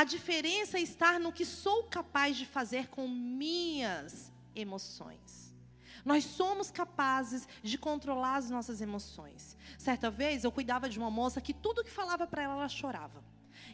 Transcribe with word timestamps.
A 0.00 0.04
diferença 0.04 0.80
está 0.80 1.18
no 1.18 1.30
que 1.30 1.44
sou 1.44 1.84
capaz 1.84 2.34
de 2.34 2.46
fazer 2.46 2.88
com 2.88 3.06
minhas 3.06 4.32
emoções. 4.56 5.54
Nós 6.02 6.24
somos 6.24 6.70
capazes 6.70 7.46
de 7.62 7.76
controlar 7.76 8.36
as 8.36 8.48
nossas 8.48 8.80
emoções. 8.80 9.58
Certa 9.76 10.10
vez 10.10 10.42
eu 10.42 10.50
cuidava 10.50 10.88
de 10.88 10.98
uma 10.98 11.10
moça 11.10 11.38
que 11.38 11.52
tudo 11.52 11.84
que 11.84 11.90
falava 11.90 12.26
para 12.26 12.42
ela, 12.42 12.54
ela 12.54 12.68
chorava. 12.70 13.22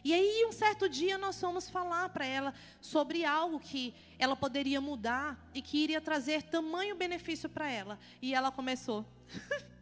E 0.03 0.13
aí, 0.13 0.45
um 0.45 0.51
certo 0.51 0.89
dia, 0.89 1.17
nós 1.17 1.39
fomos 1.39 1.69
falar 1.69 2.09
para 2.09 2.25
ela 2.25 2.53
sobre 2.81 3.23
algo 3.23 3.57
que 3.57 3.95
ela 4.19 4.35
poderia 4.35 4.81
mudar 4.81 5.39
e 5.53 5.61
que 5.61 5.77
iria 5.77 6.01
trazer 6.01 6.43
tamanho 6.43 6.97
benefício 6.97 7.47
para 7.47 7.71
ela. 7.71 7.97
E 8.21 8.35
ela 8.35 8.51
começou. 8.51 9.05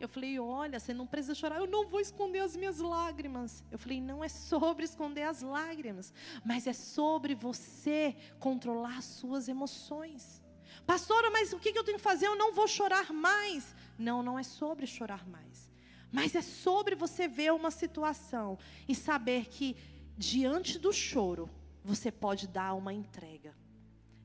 Eu 0.00 0.08
falei, 0.08 0.38
olha, 0.38 0.80
você 0.80 0.92
não 0.92 1.06
precisa 1.06 1.34
chorar, 1.34 1.58
eu 1.58 1.66
não 1.66 1.86
vou 1.86 2.00
esconder 2.00 2.40
as 2.40 2.56
minhas 2.56 2.78
lágrimas. 2.78 3.64
Eu 3.70 3.78
falei, 3.78 4.00
não 4.00 4.22
é 4.24 4.28
sobre 4.28 4.84
esconder 4.84 5.22
as 5.22 5.40
lágrimas, 5.40 6.12
mas 6.44 6.66
é 6.66 6.72
sobre 6.72 7.34
você 7.34 8.16
controlar 8.38 8.98
as 8.98 9.04
suas 9.04 9.48
emoções. 9.48 10.42
Pastora, 10.86 11.30
mas 11.30 11.52
o 11.52 11.58
que 11.58 11.70
eu 11.70 11.84
tenho 11.84 11.96
que 11.96 12.02
fazer? 12.02 12.26
Eu 12.26 12.36
não 12.36 12.52
vou 12.52 12.66
chorar 12.66 13.12
mais. 13.12 13.74
Não, 13.96 14.22
não 14.22 14.38
é 14.38 14.42
sobre 14.42 14.86
chorar 14.86 15.26
mais. 15.26 15.72
Mas 16.10 16.34
é 16.34 16.42
sobre 16.42 16.94
você 16.94 17.26
ver 17.26 17.52
uma 17.52 17.70
situação 17.70 18.58
e 18.88 18.94
saber 18.94 19.46
que 19.46 19.76
diante 20.16 20.78
do 20.78 20.92
choro 20.92 21.48
você 21.82 22.10
pode 22.10 22.46
dar 22.46 22.74
uma 22.74 22.92
entrega. 22.92 23.54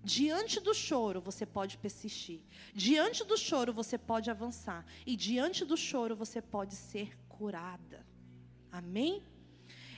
Diante 0.03 0.59
do 0.59 0.73
choro 0.73 1.19
você 1.21 1.45
pode 1.45 1.77
persistir. 1.77 2.41
Diante 2.73 3.23
do 3.23 3.37
choro 3.37 3.73
você 3.73 3.97
pode 3.97 4.29
avançar. 4.29 4.85
E 5.05 5.15
diante 5.15 5.65
do 5.65 5.75
choro 5.75 6.15
você 6.15 6.41
pode 6.41 6.75
ser 6.75 7.17
curada. 7.27 8.05
Amém? 8.71 9.23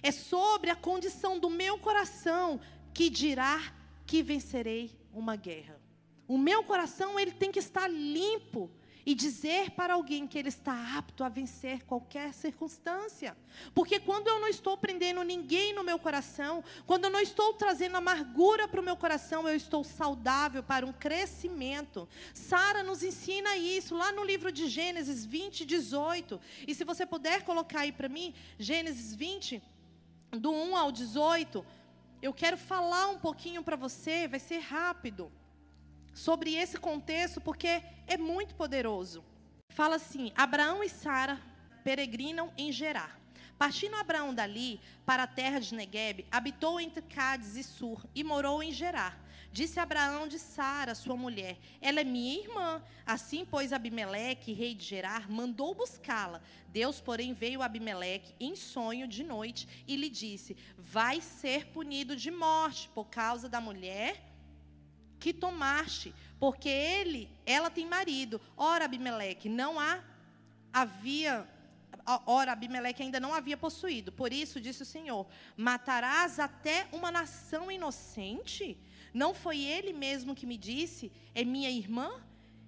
É 0.02 0.12
sobre 0.12 0.70
a 0.70 0.76
condição 0.76 1.40
do 1.40 1.50
meu 1.50 1.78
coração 1.78 2.60
que 2.94 3.10
dirá 3.10 3.60
que 4.06 4.24
vencerei 4.24 5.00
uma 5.14 5.36
guerra. 5.36 5.80
O 6.28 6.38
meu 6.38 6.64
coração 6.64 7.20
ele 7.20 7.32
tem 7.32 7.52
que 7.52 7.60
estar 7.60 7.88
limpo 7.88 8.72
e 9.06 9.16
dizer 9.16 9.72
para 9.72 9.94
alguém 9.94 10.28
que 10.28 10.38
ele 10.38 10.50
está 10.50 10.98
apto 10.98 11.24
a 11.24 11.30
vencer 11.30 11.84
qualquer 11.84 12.34
circunstância. 12.34 13.36
Porque 13.74 14.00
quando 14.00 14.28
eu 14.28 14.40
não 14.40 14.48
estou 14.48 14.78
prendendo 14.78 15.24
ninguém 15.24 15.74
no 15.74 15.84
meu 15.84 15.98
coração, 15.98 16.64
quando 16.86 17.06
eu 17.06 17.10
não 17.10 17.20
estou 17.20 17.54
trazendo 17.54 17.98
amargura 17.98 18.68
para 18.68 18.80
o 18.80 18.84
meu 18.84 18.96
coração, 18.96 19.48
eu 19.48 19.56
estou 19.56 19.84
saudável 19.84 20.64
para 20.64 20.86
um 20.86 20.94
crescimento. 20.94 22.08
Sara 22.34 22.84
nos 22.84 23.04
ensina 23.04 23.58
isso 23.58 23.96
lá 23.96 24.12
no 24.12 24.24
livro 24.24 24.52
de 24.52 24.68
Gênesis 24.68 25.26
20, 25.26 25.66
18. 25.66 26.40
E 26.68 26.76
se 26.76 26.84
você 26.84 27.06
puder 27.06 27.44
colocar 27.44 27.82
aí 27.82 27.92
para 27.92 28.10
mim, 28.10 28.34
Gênesis 28.60 29.16
20, 29.16 29.62
do 30.32 30.52
1 30.52 30.78
ao 30.78 30.92
18, 30.92 31.66
eu 32.22 32.34
quero 32.34 32.58
falar 32.58 33.08
um 33.08 33.18
pouquinho 33.18 33.64
para 33.64 33.76
você, 33.76 34.28
vai 34.28 34.40
ser 34.40 34.60
rápido 34.60 35.32
sobre 36.14 36.56
esse 36.56 36.78
contexto, 36.78 37.40
porque 37.42 37.82
é 38.08 38.18
muito 38.18 38.56
poderoso. 38.56 39.24
Fala 39.70 39.96
assim: 39.96 40.32
Abraão 40.36 40.84
e 40.84 40.90
Sara 40.90 41.40
peregrinam 41.84 42.52
em 42.58 42.72
Gerar. 42.72 43.20
Partindo 43.58 43.96
Abraão 43.96 44.34
dali 44.34 44.80
para 45.06 45.24
a 45.24 45.28
terra 45.28 45.60
de 45.60 45.76
Negueb, 45.76 46.26
habitou 46.32 46.80
entre 46.80 47.02
Cádiz 47.04 47.56
e 47.56 47.64
Sur 47.64 48.04
e 48.16 48.24
morou 48.24 48.64
em 48.64 48.72
Gerar. 48.72 49.20
Disse 49.54 49.80
Abraão 49.80 50.28
de 50.28 50.40
Sara, 50.40 50.96
sua 50.96 51.16
mulher: 51.16 51.60
Ela 51.82 52.00
é 52.00 52.04
minha 52.04 52.42
irmã. 52.42 52.82
Assim, 53.06 53.46
pois, 53.46 53.74
Abimeleque, 53.74 54.54
rei 54.54 54.74
de 54.74 54.84
Gerar, 54.84 55.30
mandou 55.30 55.76
buscá-la. 55.76 56.42
Deus, 56.70 57.02
porém, 57.02 57.34
veio 57.34 57.62
a 57.62 57.66
Abimeleque 57.66 58.34
em 58.40 58.56
sonho 58.56 59.08
de 59.08 59.24
noite 59.24 59.68
e 59.86 59.96
lhe 59.96 60.10
disse: 60.10 60.56
Vai 60.78 61.20
ser 61.20 61.68
punido 61.68 62.16
de 62.16 62.32
morte 62.32 62.90
por 62.96 63.10
causa 63.10 63.50
da 63.50 63.60
mulher 63.60 64.31
que 65.22 65.32
tomaste, 65.32 66.14
porque 66.40 66.68
ele, 66.68 67.30
ela 67.46 67.70
tem 67.70 67.86
marido. 67.86 68.42
Ora, 68.58 68.86
Abimeleque, 68.86 69.48
não 69.48 69.80
há 69.80 70.04
havia 70.74 71.48
ora 72.26 72.54
Abimeleque 72.54 73.04
ainda 73.04 73.20
não 73.20 73.34
havia 73.34 73.56
possuído. 73.56 74.12
Por 74.12 74.34
isso 74.34 74.60
disse 74.60 74.82
o 74.82 74.86
Senhor: 74.86 75.28
Matarás 75.56 76.40
até 76.40 76.88
uma 76.92 77.12
nação 77.12 77.72
inocente? 77.72 78.78
Não 79.14 79.34
foi 79.34 79.60
ele 79.62 79.94
mesmo 79.94 80.36
que 80.36 80.48
me 80.48 80.58
disse: 80.58 81.12
É 81.36 81.44
minha 81.44 81.70
irmã? 81.70 82.10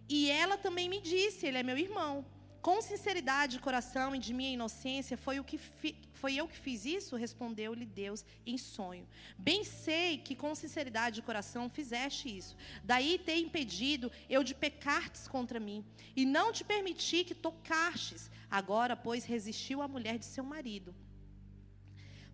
E 0.08 0.30
ela 0.30 0.56
também 0.58 0.88
me 0.88 1.02
disse: 1.02 1.48
Ele 1.48 1.58
é 1.58 1.64
meu 1.64 1.78
irmão. 1.78 2.24
Com 2.64 2.82
sinceridade 2.82 3.58
de 3.58 3.62
coração 3.62 4.16
e 4.16 4.20
de 4.20 4.34
minha 4.34 4.54
inocência, 4.54 5.18
foi, 5.18 5.38
o 5.38 5.44
que 5.44 5.58
fi, 5.58 5.98
foi 6.14 6.36
eu 6.36 6.48
que 6.48 6.58
fiz 6.58 6.86
isso? 6.86 7.18
Respondeu-lhe 7.18 7.86
Deus 7.86 8.24
em 8.46 8.58
sonho. 8.58 9.06
Bem 9.38 9.66
sei 9.66 10.20
que 10.20 10.34
com 10.34 10.56
sinceridade 10.56 11.16
de 11.18 11.22
coração 11.22 11.70
fizeste 11.70 12.38
isso. 12.38 12.56
Daí 12.82 13.20
ter 13.20 13.36
impedido 13.36 14.10
eu 14.30 14.46
de 14.46 14.56
pecartes 14.56 15.28
contra 15.28 15.60
mim, 15.60 15.84
e 16.16 16.26
não 16.26 16.54
te 16.54 16.64
permiti 16.64 17.26
que 17.26 17.36
tocastes. 17.36 18.32
Agora, 18.50 18.96
pois, 18.96 19.26
resistiu 19.26 19.82
a 19.82 19.88
mulher 19.90 20.18
de 20.18 20.24
seu 20.24 20.46
marido. 20.46 20.96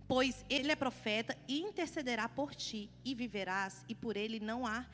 Pois 0.07 0.45
ele 0.47 0.71
é 0.71 0.75
profeta 0.75 1.35
e 1.47 1.59
intercederá 1.59 2.29
por 2.29 2.53
ti, 2.53 2.87
e 3.03 3.15
viverás, 3.15 3.83
e 3.89 3.95
por 3.95 4.15
ele 4.15 4.39
não 4.39 4.67
há 4.67 4.85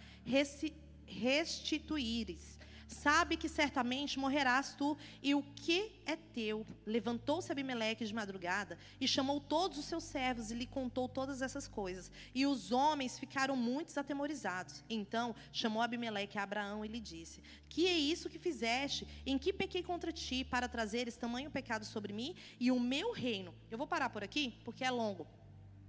restituíres. 1.06 2.56
Sabe 2.88 3.36
que 3.36 3.50
certamente 3.50 4.20
morrerás 4.20 4.76
tu, 4.76 4.98
e 5.22 5.34
o 5.34 5.42
que 5.56 5.92
é 6.06 6.16
teu? 6.16 6.66
Levantou-se 6.86 7.52
Abimeleque 7.52 8.06
de 8.06 8.14
madrugada 8.14 8.78
e 9.02 9.08
chamou 9.08 9.40
todos 9.40 9.78
os 9.78 9.86
seus 9.86 10.04
servos 10.04 10.52
e 10.52 10.54
lhe 10.54 10.68
contou 10.68 11.10
todas 11.10 11.42
essas 11.42 11.68
coisas. 11.68 12.12
E 12.34 12.46
os 12.46 12.72
homens 12.72 13.18
ficaram 13.18 13.56
muito 13.56 13.98
atemorizados. 14.00 14.84
Então 14.90 15.36
chamou 15.52 15.82
Abimeleque 15.82 16.38
a 16.38 16.44
Abraão 16.44 16.86
e 16.86 16.88
lhe 16.88 17.00
disse: 17.00 17.42
Que 17.68 17.88
é 17.88 17.98
isso 17.98 18.30
que 18.30 18.38
fizeste? 18.38 19.08
Em 19.26 19.38
que 19.38 19.52
pequei 19.52 19.82
contra 19.82 20.12
ti 20.12 20.44
para 20.44 20.70
trazeres 20.70 21.18
tamanho 21.18 21.50
pecado 21.50 21.86
sobre 21.86 22.14
mim 22.14 22.36
e 22.60 22.72
o 22.72 22.80
meu 22.80 23.12
reino? 23.12 23.54
Eu 23.72 23.78
vou 23.78 23.88
parar 23.88 24.10
por 24.10 24.24
aqui, 24.24 24.60
porque 24.64 24.84
é 24.84 24.92
longo. 24.92 25.28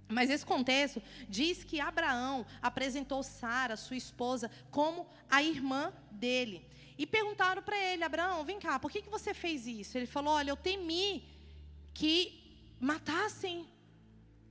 Mas 0.07 0.29
esse 0.29 0.45
contexto 0.45 1.01
diz 1.27 1.63
que 1.63 1.81
Abraão 1.81 2.45
apresentou 2.61 3.21
Sara, 3.23 3.75
sua 3.75 3.97
esposa, 3.97 4.49
como 4.71 5.07
a 5.29 5.43
irmã 5.43 5.91
dele. 6.11 6.65
E 6.97 7.05
perguntaram 7.05 7.61
para 7.61 7.77
ele, 7.77 8.03
Abraão, 8.03 8.43
vem 8.43 8.59
cá, 8.59 8.79
por 8.79 8.89
que, 8.89 9.01
que 9.01 9.09
você 9.09 9.33
fez 9.33 9.67
isso? 9.67 9.97
Ele 9.97 10.07
falou, 10.07 10.33
olha, 10.33 10.49
eu 10.49 10.55
temi 10.55 11.23
que 11.93 12.59
matassem, 12.79 13.67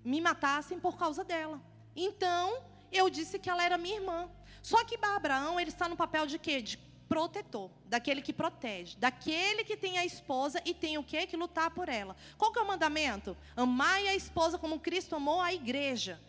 me 0.04 0.20
matassem 0.20 0.78
por 0.78 0.96
causa 0.96 1.24
dela. 1.24 1.60
Então, 1.94 2.62
eu 2.92 3.08
disse 3.08 3.38
que 3.38 3.48
ela 3.48 3.64
era 3.64 3.78
minha 3.78 3.96
irmã. 3.96 4.28
Só 4.62 4.84
que 4.84 4.98
Abraão, 5.00 5.58
ele 5.58 5.70
está 5.70 5.88
no 5.88 5.96
papel 5.96 6.26
de 6.26 6.38
quê? 6.38 6.60
De 6.60 6.78
protetor, 7.08 7.70
daquele 7.86 8.20
que 8.20 8.32
protege, 8.32 8.96
daquele 8.96 9.64
que 9.64 9.76
tem 9.76 9.98
a 9.98 10.04
esposa 10.04 10.60
e 10.64 10.74
tem 10.74 10.98
o 10.98 11.04
quê? 11.04 11.26
Que 11.26 11.36
lutar 11.36 11.70
por 11.70 11.88
ela. 11.88 12.16
Qual 12.36 12.52
que 12.52 12.58
é 12.58 12.62
o 12.62 12.66
mandamento? 12.66 13.36
Amai 13.56 14.08
a 14.08 14.14
esposa 14.14 14.58
como 14.58 14.80
Cristo 14.80 15.14
amou 15.14 15.40
a 15.40 15.52
igreja. 15.52 16.20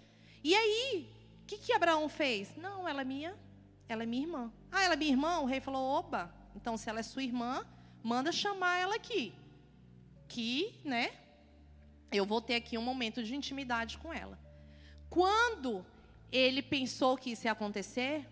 E 0.43 0.55
aí, 0.55 1.09
o 1.43 1.45
que, 1.47 1.57
que 1.57 1.73
Abraão 1.73 2.07
fez? 2.07 2.55
Não, 2.55 2.87
ela 2.87 3.01
é 3.01 3.05
minha 3.05 3.37
ela 3.89 4.03
é 4.03 4.05
minha 4.05 4.23
irmã. 4.23 4.51
Ah, 4.71 4.83
ela 4.83 4.93
é 4.93 4.97
minha 4.97 5.11
irmã? 5.11 5.39
O 5.39 5.45
rei 5.45 5.59
falou: 5.59 5.99
opa, 5.99 6.31
então 6.55 6.77
se 6.77 6.89
ela 6.89 6.99
é 6.99 7.03
sua 7.03 7.23
irmã, 7.23 7.65
manda 8.03 8.31
chamar 8.31 8.79
ela 8.79 8.95
aqui. 8.95 9.33
Que, 10.27 10.79
né? 10.83 11.11
Eu 12.11 12.25
vou 12.25 12.41
ter 12.41 12.55
aqui 12.55 12.77
um 12.77 12.81
momento 12.81 13.23
de 13.23 13.35
intimidade 13.35 13.97
com 13.97 14.13
ela. 14.13 14.37
Quando 15.09 15.85
ele 16.31 16.61
pensou 16.61 17.17
que 17.17 17.31
isso 17.31 17.47
ia 17.47 17.51
acontecer, 17.53 18.27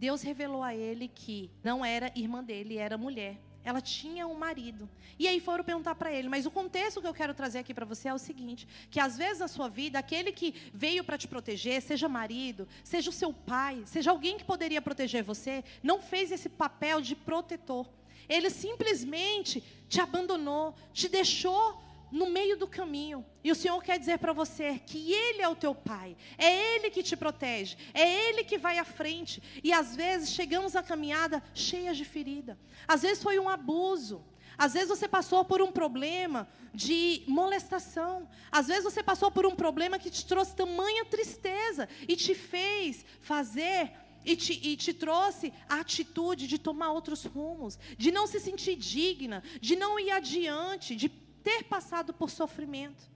Deus 0.00 0.22
revelou 0.22 0.62
a 0.62 0.74
ele 0.74 1.08
que 1.08 1.50
não 1.62 1.84
era 1.84 2.10
irmã 2.16 2.42
dele, 2.42 2.78
era 2.78 2.96
mulher. 2.96 3.38
Ela 3.62 3.82
tinha 3.82 4.26
um 4.26 4.32
marido. 4.32 4.88
E 5.18 5.28
aí 5.28 5.38
foram 5.38 5.62
perguntar 5.62 5.94
para 5.94 6.10
ele, 6.10 6.26
mas 6.26 6.46
o 6.46 6.50
contexto 6.50 7.02
que 7.02 7.06
eu 7.06 7.12
quero 7.12 7.34
trazer 7.34 7.58
aqui 7.58 7.74
para 7.74 7.84
você 7.84 8.08
é 8.08 8.14
o 8.14 8.18
seguinte: 8.18 8.66
que 8.90 8.98
às 8.98 9.18
vezes 9.18 9.40
na 9.40 9.48
sua 9.48 9.68
vida, 9.68 9.98
aquele 9.98 10.32
que 10.32 10.54
veio 10.72 11.04
para 11.04 11.18
te 11.18 11.28
proteger, 11.28 11.82
seja 11.82 12.08
marido, 12.08 12.66
seja 12.82 13.10
o 13.10 13.12
seu 13.12 13.30
pai, 13.30 13.82
seja 13.84 14.10
alguém 14.10 14.38
que 14.38 14.44
poderia 14.44 14.80
proteger 14.80 15.22
você, 15.22 15.62
não 15.82 16.00
fez 16.00 16.32
esse 16.32 16.48
papel 16.48 17.02
de 17.02 17.14
protetor. 17.14 17.86
Ele 18.26 18.48
simplesmente 18.48 19.62
te 19.86 20.00
abandonou, 20.00 20.74
te 20.94 21.10
deixou 21.10 21.78
no 22.10 22.26
meio 22.26 22.56
do 22.56 22.66
caminho. 22.66 23.24
E 23.42 23.50
o 23.50 23.54
Senhor 23.54 23.82
quer 23.82 23.98
dizer 23.98 24.18
para 24.18 24.32
você 24.32 24.80
que 24.84 25.12
Ele 25.12 25.42
é 25.42 25.48
o 25.48 25.56
teu 25.56 25.74
Pai, 25.74 26.16
é 26.36 26.76
Ele 26.76 26.90
que 26.90 27.02
te 27.02 27.16
protege, 27.16 27.76
é 27.94 28.28
Ele 28.28 28.44
que 28.44 28.58
vai 28.58 28.78
à 28.78 28.84
frente. 28.84 29.42
E 29.62 29.72
às 29.72 29.94
vezes 29.94 30.30
chegamos 30.30 30.76
à 30.76 30.82
caminhada 30.82 31.42
cheias 31.54 31.96
de 31.96 32.04
ferida, 32.04 32.58
às 32.86 33.02
vezes 33.02 33.22
foi 33.22 33.38
um 33.38 33.48
abuso. 33.48 34.24
Às 34.58 34.74
vezes 34.74 34.90
você 34.90 35.08
passou 35.08 35.42
por 35.42 35.62
um 35.62 35.72
problema 35.72 36.46
de 36.74 37.22
molestação. 37.26 38.28
Às 38.52 38.66
vezes 38.66 38.84
você 38.84 39.02
passou 39.02 39.30
por 39.30 39.46
um 39.46 39.56
problema 39.56 39.98
que 39.98 40.10
te 40.10 40.26
trouxe 40.26 40.54
tamanha 40.54 41.02
tristeza 41.06 41.88
e 42.06 42.14
te 42.14 42.34
fez 42.34 43.02
fazer 43.22 43.90
e 44.22 44.36
te, 44.36 44.52
e 44.52 44.76
te, 44.76 44.92
trouxe 44.92 45.50
a 45.66 45.80
atitude 45.80 46.46
de 46.46 46.58
tomar 46.58 46.92
outros 46.92 47.24
rumos, 47.24 47.78
de 47.96 48.10
não 48.10 48.26
se 48.26 48.38
sentir 48.38 48.76
digna, 48.76 49.42
de 49.62 49.76
não 49.76 49.98
ir 49.98 50.10
adiante, 50.10 50.94
de 50.94 51.08
ter 51.42 51.64
passado 51.64 52.12
por 52.12 52.30
sofrimento. 52.30 53.10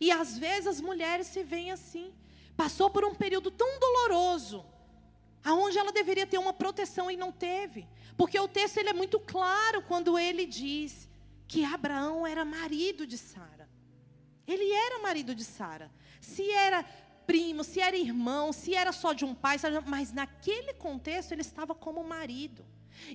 E 0.00 0.10
às 0.10 0.38
vezes 0.38 0.66
as 0.66 0.80
mulheres 0.80 1.26
se 1.26 1.42
veem 1.42 1.70
assim. 1.70 2.12
Passou 2.56 2.90
por 2.90 3.04
um 3.04 3.14
período 3.14 3.50
tão 3.50 3.78
doloroso, 3.78 4.64
aonde 5.44 5.78
ela 5.78 5.92
deveria 5.92 6.26
ter 6.26 6.38
uma 6.38 6.52
proteção 6.52 7.10
e 7.10 7.16
não 7.16 7.32
teve. 7.32 7.86
Porque 8.16 8.38
o 8.38 8.48
texto 8.48 8.76
ele 8.78 8.90
é 8.90 8.92
muito 8.92 9.18
claro 9.18 9.82
quando 9.82 10.18
ele 10.18 10.46
diz 10.46 11.08
que 11.48 11.64
Abraão 11.64 12.26
era 12.26 12.44
marido 12.44 13.06
de 13.06 13.18
Sara. 13.18 13.68
Ele 14.46 14.70
era 14.72 14.98
marido 15.00 15.34
de 15.34 15.44
Sara. 15.44 15.90
Se 16.20 16.50
era 16.50 16.82
primo, 17.26 17.64
se 17.64 17.80
era 17.80 17.96
irmão, 17.96 18.52
se 18.52 18.74
era 18.74 18.92
só 18.92 19.12
de 19.12 19.24
um 19.24 19.34
pai, 19.34 19.56
mas 19.86 20.12
naquele 20.12 20.74
contexto 20.74 21.32
ele 21.32 21.40
estava 21.40 21.74
como 21.74 22.02
marido. 22.04 22.64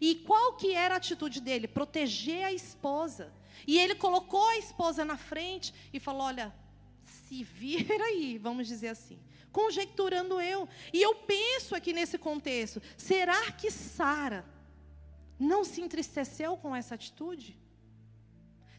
E 0.01 0.15
qual 0.15 0.53
que 0.53 0.73
era 0.73 0.95
a 0.95 0.97
atitude 0.97 1.39
dele? 1.39 1.67
Proteger 1.67 2.45
a 2.45 2.53
esposa. 2.53 3.31
E 3.65 3.79
ele 3.79 3.95
colocou 3.95 4.47
a 4.49 4.57
esposa 4.57 5.03
na 5.03 5.17
frente 5.17 5.73
e 5.91 5.99
falou: 5.99 6.23
Olha, 6.23 6.53
se 7.01 7.43
vira 7.43 8.05
aí, 8.05 8.37
vamos 8.37 8.67
dizer 8.67 8.89
assim. 8.89 9.19
Conjecturando 9.51 10.39
eu. 10.39 10.67
E 10.93 11.01
eu 11.01 11.15
penso 11.15 11.75
aqui 11.75 11.93
nesse 11.93 12.17
contexto: 12.17 12.81
será 12.97 13.51
que 13.51 13.71
Sara 13.71 14.45
não 15.39 15.63
se 15.63 15.81
entristeceu 15.81 16.57
com 16.57 16.75
essa 16.75 16.95
atitude? 16.95 17.57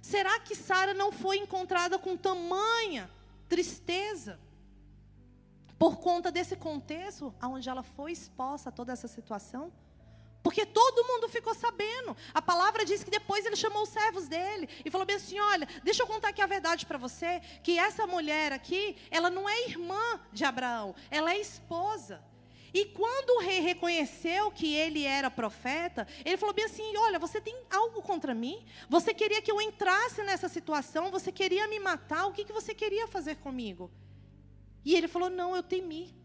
Será 0.00 0.38
que 0.40 0.54
Sara 0.54 0.94
não 0.94 1.10
foi 1.10 1.38
encontrada 1.38 1.98
com 1.98 2.16
tamanha 2.16 3.10
tristeza? 3.48 4.38
Por 5.78 5.98
conta 5.98 6.32
desse 6.32 6.56
contexto, 6.56 7.34
onde 7.42 7.68
ela 7.68 7.82
foi 7.82 8.12
exposta 8.12 8.68
a 8.68 8.72
toda 8.72 8.92
essa 8.92 9.06
situação? 9.06 9.72
Porque 10.48 10.64
todo 10.64 11.04
mundo 11.04 11.28
ficou 11.28 11.54
sabendo. 11.54 12.16
A 12.32 12.40
palavra 12.40 12.82
diz 12.82 13.04
que 13.04 13.10
depois 13.10 13.44
ele 13.44 13.54
chamou 13.54 13.82
os 13.82 13.90
servos 13.90 14.28
dele 14.28 14.66
e 14.82 14.90
falou 14.90 15.06
bem 15.06 15.16
assim: 15.16 15.38
olha, 15.38 15.68
deixa 15.84 16.02
eu 16.02 16.06
contar 16.06 16.28
aqui 16.30 16.40
a 16.40 16.46
verdade 16.46 16.86
para 16.86 16.96
você, 16.96 17.42
que 17.62 17.78
essa 17.78 18.06
mulher 18.06 18.50
aqui, 18.50 18.96
ela 19.10 19.28
não 19.28 19.46
é 19.46 19.66
irmã 19.68 20.18
de 20.32 20.46
Abraão, 20.46 20.94
ela 21.10 21.34
é 21.34 21.38
esposa. 21.38 22.24
E 22.72 22.86
quando 22.86 23.36
o 23.36 23.40
rei 23.40 23.60
reconheceu 23.60 24.50
que 24.50 24.74
ele 24.74 25.04
era 25.04 25.30
profeta, 25.30 26.08
ele 26.24 26.38
falou 26.38 26.54
bem 26.54 26.64
assim: 26.64 26.96
Olha, 26.96 27.18
você 27.18 27.42
tem 27.42 27.54
algo 27.70 28.00
contra 28.00 28.34
mim? 28.34 28.64
Você 28.88 29.12
queria 29.12 29.42
que 29.42 29.52
eu 29.52 29.60
entrasse 29.60 30.22
nessa 30.22 30.48
situação? 30.48 31.10
Você 31.10 31.30
queria 31.30 31.68
me 31.68 31.78
matar? 31.78 32.24
O 32.24 32.32
que, 32.32 32.42
que 32.42 32.54
você 32.54 32.74
queria 32.74 33.06
fazer 33.06 33.36
comigo? 33.36 33.90
E 34.82 34.96
ele 34.96 35.08
falou: 35.08 35.28
Não, 35.28 35.54
eu 35.54 35.62
temi. 35.62 36.16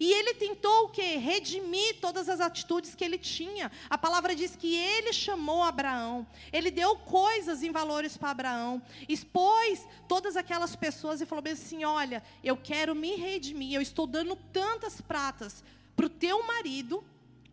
E 0.00 0.12
ele 0.12 0.34
tentou 0.34 0.84
o 0.84 0.88
quê? 0.88 1.16
Redimir 1.16 1.98
todas 2.00 2.28
as 2.28 2.40
atitudes 2.40 2.94
que 2.94 3.04
ele 3.04 3.18
tinha. 3.18 3.70
A 3.90 3.98
palavra 3.98 4.34
diz 4.34 4.54
que 4.54 4.74
ele 4.74 5.12
chamou 5.12 5.62
Abraão. 5.62 6.26
Ele 6.52 6.70
deu 6.70 6.96
coisas 6.96 7.62
em 7.62 7.72
valores 7.72 8.16
para 8.16 8.30
Abraão. 8.30 8.82
Expôs 9.08 9.86
todas 10.06 10.36
aquelas 10.36 10.76
pessoas 10.76 11.20
e 11.20 11.26
falou 11.26 11.42
bem 11.42 11.54
assim: 11.54 11.84
Olha, 11.84 12.22
eu 12.44 12.56
quero 12.56 12.94
me 12.94 13.16
redimir. 13.16 13.74
Eu 13.74 13.82
estou 13.82 14.06
dando 14.06 14.36
tantas 14.36 15.00
pratas 15.00 15.64
para 15.96 16.06
o 16.06 16.10
teu 16.10 16.46
marido, 16.46 17.02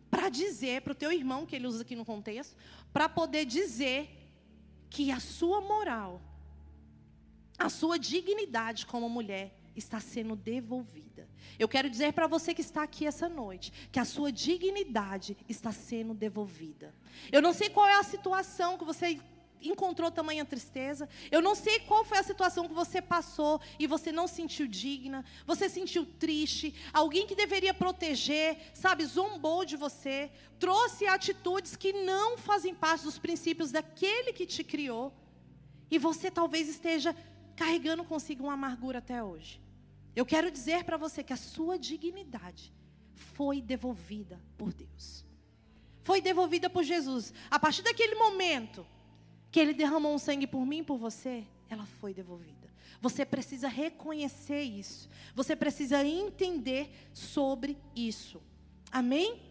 para 0.08 0.28
dizer, 0.28 0.82
para 0.82 0.92
o 0.92 0.96
teu 0.96 1.10
irmão, 1.10 1.44
que 1.44 1.56
ele 1.56 1.66
usa 1.66 1.82
aqui 1.82 1.96
no 1.96 2.04
contexto, 2.04 2.56
para 2.92 3.08
poder 3.08 3.44
dizer 3.44 4.08
que 4.88 5.10
a 5.10 5.18
sua 5.18 5.60
moral, 5.60 6.22
a 7.58 7.68
sua 7.68 7.98
dignidade 7.98 8.86
como 8.86 9.08
mulher 9.08 9.52
está 9.76 10.00
sendo 10.00 10.34
devolvida. 10.34 11.28
Eu 11.58 11.68
quero 11.68 11.88
dizer 11.88 12.12
para 12.12 12.26
você 12.26 12.54
que 12.54 12.60
está 12.60 12.82
aqui 12.82 13.06
essa 13.06 13.28
noite, 13.28 13.72
que 13.92 14.00
a 14.00 14.04
sua 14.04 14.32
dignidade 14.32 15.36
está 15.48 15.70
sendo 15.70 16.14
devolvida. 16.14 16.94
Eu 17.30 17.42
não 17.42 17.52
sei 17.52 17.68
qual 17.68 17.86
é 17.86 17.98
a 17.98 18.02
situação 18.02 18.78
que 18.78 18.84
você 18.84 19.20
encontrou 19.62 20.10
tamanha 20.10 20.44
tristeza. 20.44 21.08
Eu 21.30 21.40
não 21.40 21.54
sei 21.54 21.80
qual 21.80 22.04
foi 22.04 22.18
a 22.18 22.22
situação 22.22 22.68
que 22.68 22.74
você 22.74 23.00
passou 23.00 23.60
e 23.78 23.86
você 23.86 24.12
não 24.12 24.26
sentiu 24.26 24.66
digna, 24.66 25.24
você 25.46 25.68
sentiu 25.68 26.04
triste, 26.04 26.74
alguém 26.92 27.26
que 27.26 27.34
deveria 27.34 27.74
proteger, 27.74 28.58
sabe, 28.74 29.04
zombou 29.04 29.64
de 29.64 29.76
você, 29.76 30.30
trouxe 30.58 31.06
atitudes 31.06 31.76
que 31.76 31.92
não 31.92 32.36
fazem 32.38 32.74
parte 32.74 33.04
dos 33.04 33.18
princípios 33.18 33.70
daquele 33.70 34.32
que 34.32 34.46
te 34.46 34.62
criou. 34.62 35.12
E 35.90 35.98
você 35.98 36.30
talvez 36.30 36.68
esteja 36.68 37.14
carregando 37.54 38.04
consigo 38.04 38.44
uma 38.44 38.54
amargura 38.54 38.98
até 38.98 39.22
hoje. 39.22 39.60
Eu 40.16 40.24
quero 40.24 40.50
dizer 40.50 40.82
para 40.82 40.96
você 40.96 41.22
que 41.22 41.32
a 41.34 41.36
sua 41.36 41.78
dignidade 41.78 42.72
foi 43.14 43.60
devolvida 43.60 44.40
por 44.56 44.72
Deus. 44.72 45.26
Foi 46.02 46.22
devolvida 46.22 46.70
por 46.70 46.82
Jesus. 46.82 47.34
A 47.50 47.58
partir 47.58 47.82
daquele 47.82 48.14
momento 48.14 48.86
que 49.52 49.60
ele 49.60 49.74
derramou 49.74 50.14
um 50.14 50.18
sangue 50.18 50.46
por 50.46 50.64
mim 50.64 50.78
e 50.78 50.82
por 50.84 50.96
você, 50.96 51.46
ela 51.68 51.84
foi 51.84 52.14
devolvida. 52.14 52.66
Você 53.00 53.26
precisa 53.26 53.68
reconhecer 53.68 54.62
isso. 54.62 55.08
Você 55.34 55.54
precisa 55.54 56.02
entender 56.04 56.90
sobre 57.12 57.76
isso. 57.94 58.40
Amém? 58.90 59.42